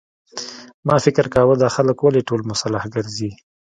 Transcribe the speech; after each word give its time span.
ما 0.87 0.95
فکر 1.05 1.25
کاوه 1.33 1.55
دا 1.61 1.69
خلک 1.75 1.97
ولې 2.01 2.21
ټول 2.27 2.41
مسلح 2.51 2.83
ګرځي. 2.95 3.31